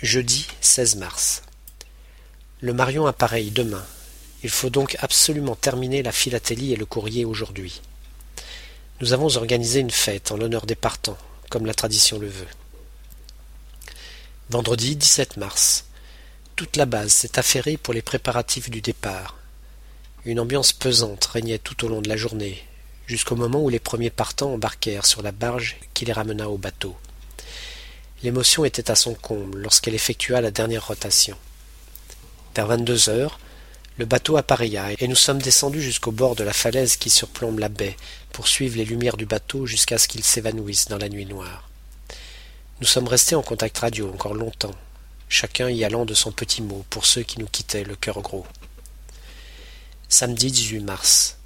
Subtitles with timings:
[0.00, 1.42] Jeudi 16 mars.
[2.60, 3.84] Le Marion appareille demain.
[4.44, 7.82] Il faut donc absolument terminer la philatélie et le courrier aujourd'hui.
[9.00, 11.18] Nous avons organisé une fête en l'honneur des partants,
[11.50, 12.46] comme la tradition le veut.
[14.50, 15.86] Vendredi 17 mars.
[16.54, 19.36] Toute la base s'est affairée pour les préparatifs du départ.
[20.24, 22.64] Une ambiance pesante régnait tout au long de la journée,
[23.08, 26.96] jusqu'au moment où les premiers partants embarquèrent sur la barge qui les ramena au bateau.
[28.22, 31.36] L'émotion était à son comble lorsqu'elle effectua la dernière rotation.
[32.54, 33.38] Vers vingt-deux heures,
[33.98, 37.68] le bateau appareilla et nous sommes descendus jusqu'au bord de la falaise qui surplombe la
[37.68, 37.96] baie
[38.32, 41.68] pour suivre les lumières du bateau jusqu'à ce qu'il s'évanouisse dans la nuit noire.
[42.80, 44.74] Nous sommes restés en contact radio encore longtemps,
[45.28, 48.46] chacun y allant de son petit mot pour ceux qui nous quittaient le cœur gros.
[50.08, 51.36] Samedi 18 mars.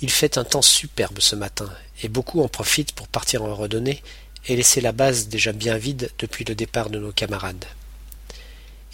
[0.00, 1.72] Il fait un temps superbe ce matin,
[2.02, 4.02] et beaucoup en profitent pour partir en randonnée
[4.46, 7.64] et laisser la base déjà bien vide depuis le départ de nos camarades.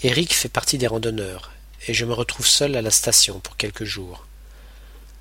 [0.02, 1.52] Eric fait partie des randonneurs,
[1.86, 4.26] et je me retrouve seul à la station pour quelques jours.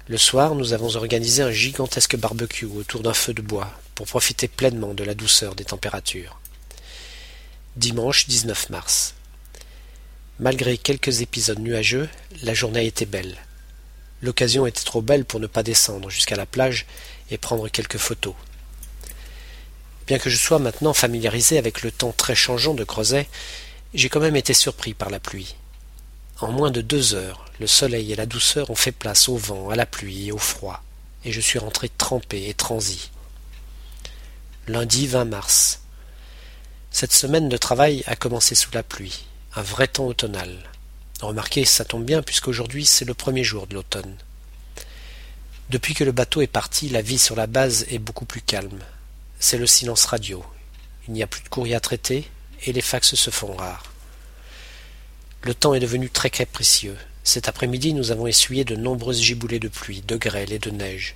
[0.08, 4.48] Le soir, nous avons organisé un gigantesque barbecue autour d'un feu de bois pour profiter
[4.48, 6.40] pleinement de la douceur des températures.
[7.76, 9.14] Dimanche 19 mars.
[10.40, 12.10] Malgré quelques épisodes nuageux,
[12.42, 13.38] la journée était belle.
[14.22, 16.86] L'occasion était trop belle pour ne pas descendre jusqu'à la plage
[17.30, 18.36] et prendre quelques photos.
[20.12, 23.30] Bien que je sois maintenant familiarisé avec le temps très changeant de Crozet,
[23.94, 25.56] j'ai quand même été surpris par la pluie.
[26.42, 29.70] En moins de deux heures, le soleil et la douceur ont fait place au vent,
[29.70, 30.84] à la pluie et au froid,
[31.24, 33.10] et je suis rentré trempé et transi.
[34.68, 35.80] Lundi 20 mars.
[36.92, 39.24] Cette semaine de travail a commencé sous la pluie,
[39.56, 40.58] un vrai temps automnal.
[41.22, 44.18] Remarquez, ça tombe bien puisqu'aujourd'hui c'est le premier jour de l'automne.
[45.70, 48.82] Depuis que le bateau est parti, la vie sur la base est beaucoup plus calme
[49.42, 50.46] c'est le silence radio.
[51.08, 52.30] Il n'y a plus de courrier à traiter
[52.64, 53.92] et les fax se font rares.
[55.42, 56.96] Le temps est devenu très capricieux.
[57.24, 61.16] Cet après-midi, nous avons essuyé de nombreuses giboulées de pluie, de grêle et de neige.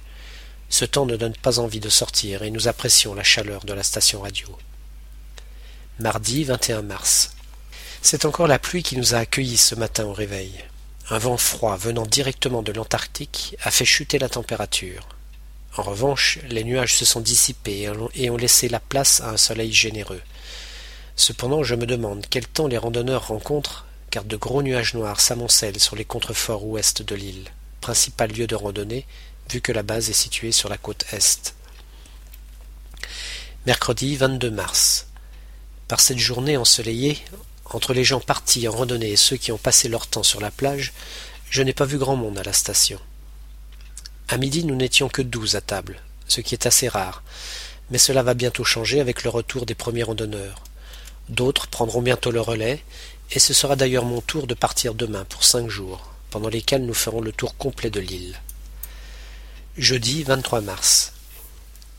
[0.69, 3.83] Ce temps ne donne pas envie de sortir et nous apprécions la chaleur de la
[3.83, 4.47] station radio.
[5.99, 7.35] Mardi 21 mars.
[8.01, 10.51] C'est encore la pluie qui nous a accueillis ce matin au réveil.
[11.11, 15.14] Un vent froid venant directement de l'Antarctique a fait chuter la température.
[15.77, 19.73] En revanche, les nuages se sont dissipés et ont laissé la place à un soleil
[19.73, 20.21] généreux.
[21.17, 25.79] Cependant, je me demande quel temps les randonneurs rencontrent, car de gros nuages noirs s'amoncellent
[25.79, 27.49] sur les contreforts ouest de l'île,
[27.81, 29.05] principal lieu de randonnée,
[29.51, 31.55] vu que la base est située sur la côte est.
[33.65, 35.07] Mercredi 22 mars.
[35.89, 37.17] Par cette journée ensoleillée,
[37.65, 40.51] entre les gens partis en randonnée et ceux qui ont passé leur temps sur la
[40.51, 40.93] plage,
[41.49, 42.99] je n'ai pas vu grand monde à la station.
[44.27, 47.21] À midi, nous n'étions que douze à table, ce qui est assez rare,
[47.91, 50.63] mais cela va bientôt changer avec le retour des premiers randonneurs.
[51.29, 52.83] D'autres prendront bientôt le relais,
[53.31, 56.95] et ce sera d'ailleurs mon tour de partir demain pour cinq jours, pendant lesquels nous
[56.95, 58.39] ferons le tour complet de l'île.
[59.77, 61.13] Jeudi 23 mars.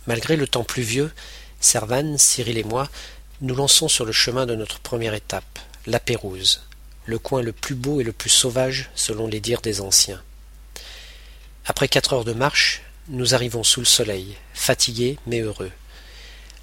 [0.08, 1.12] Malgré le temps pluvieux,
[1.60, 2.88] Servan, Cyril et moi,
[3.40, 6.62] nous lançons sur le chemin de notre première étape, la Pérouse,
[7.04, 10.22] le coin le plus beau et le plus sauvage selon les dires des anciens.
[11.68, 15.72] Après quatre heures de marche, nous arrivons sous le soleil, fatigués mais heureux.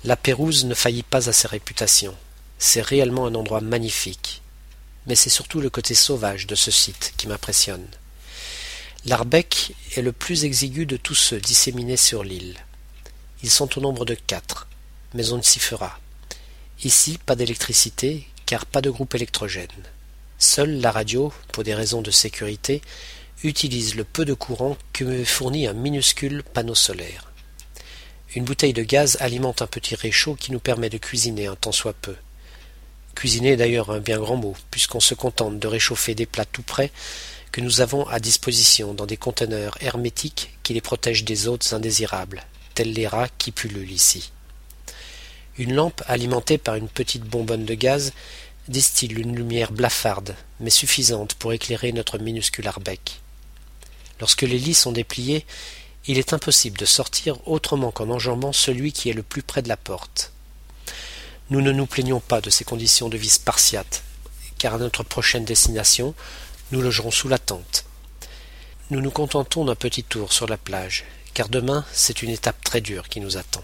[0.06, 2.16] La Pérouse ne faillit pas à ses réputations.
[2.58, 4.42] C'est réellement un endroit magnifique.
[5.06, 7.86] Mais c'est surtout le côté sauvage de ce site qui m'impressionne.
[9.06, 12.56] L'Arbec est le plus exigu de tous ceux disséminés sur l'île.
[13.44, 14.68] Ils sont au nombre de quatre,
[15.14, 16.00] mais on ne s'y fera.
[16.86, 19.68] Ici, pas d'électricité, car pas de groupe électrogène.
[20.38, 22.82] Seule la radio, pour des raisons de sécurité,
[23.44, 27.32] utilise le peu de courant que me fournit un minuscule panneau solaire.
[28.36, 31.72] Une bouteille de gaz alimente un petit réchaud qui nous permet de cuisiner un tant
[31.72, 32.16] soit peu.
[33.16, 36.64] Cuisiner est d'ailleurs un bien grand mot, puisqu'on se contente de réchauffer des plats tout
[36.64, 36.92] prêts
[37.52, 42.44] que nous avons à disposition dans des conteneurs hermétiques qui les protègent des hôtes indésirables,
[42.74, 44.32] tels les rats qui pullulent ici.
[45.60, 48.14] Une lampe alimentée par une petite bonbonne de gaz
[48.68, 53.23] distille une lumière blafarde, mais suffisante pour éclairer notre minuscule arbec.
[54.20, 55.46] Lorsque les lits sont dépliés,
[56.06, 59.70] il est impossible de sortir autrement qu'en enjambant celui qui est le plus près de
[59.70, 60.32] la porte.
[61.50, 64.04] Nous ne nous plaignons pas de ces conditions de vie spartiates,
[64.58, 66.14] car à notre prochaine destination,
[66.72, 67.86] nous logerons sous la tente.
[68.90, 72.82] Nous nous contentons d'un petit tour sur la plage, car demain c'est une étape très
[72.82, 73.64] dure qui nous attend.